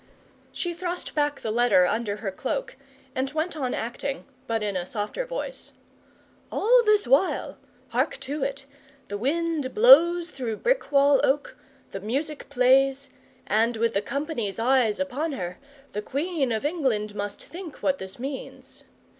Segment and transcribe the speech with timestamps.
[0.51, 2.75] She thrust back the letter under her cloak,
[3.13, 5.73] and went on acting, but in a softer voice.
[6.51, 8.65] 'All this while hark to it
[9.09, 11.55] the wind blows through Brickwall Oak,
[11.91, 13.11] the music plays,
[13.45, 15.59] and, with the company's eyes upon her,
[15.91, 18.85] the Queen of England must think what this means.